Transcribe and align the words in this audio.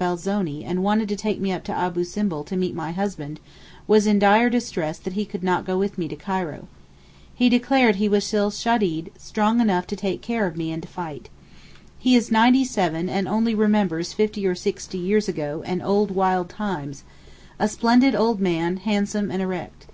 Belzoni 0.00 0.62
and 0.64 0.84
wanted 0.84 1.08
to 1.08 1.16
take 1.16 1.40
me 1.40 1.50
up 1.50 1.64
to 1.64 1.76
Abou 1.86 2.04
Simbel 2.04 2.44
to 2.44 2.56
meet 2.56 2.72
my 2.72 2.92
husband, 2.92 3.40
was 3.88 4.06
in 4.06 4.20
dire 4.20 4.48
distress 4.48 4.96
that 4.96 5.14
he 5.14 5.24
could 5.24 5.42
not 5.42 5.64
go 5.66 5.76
with 5.76 5.98
me 5.98 6.06
to 6.06 6.14
Cairo. 6.14 6.68
He 7.34 7.48
declared 7.48 7.96
he 7.96 8.08
was 8.08 8.22
still 8.24 8.52
shedeed 8.52 9.10
(strong 9.18 9.60
enough 9.60 9.88
to 9.88 9.96
take 9.96 10.22
care 10.22 10.46
of 10.46 10.56
me 10.56 10.70
and 10.70 10.80
to 10.84 10.88
fight). 10.88 11.28
He 11.98 12.14
is 12.14 12.30
ninety 12.30 12.64
seven 12.64 13.08
and 13.08 13.26
only 13.26 13.56
remembers 13.56 14.12
fifty 14.12 14.46
or 14.46 14.54
sixty 14.54 14.98
years 14.98 15.28
ago 15.28 15.64
and 15.66 15.82
old 15.82 16.12
wild 16.12 16.48
times—a 16.48 17.66
splendid 17.66 18.14
old 18.14 18.38
man, 18.40 18.76
handsome 18.76 19.32
and 19.32 19.42
erect. 19.42 19.88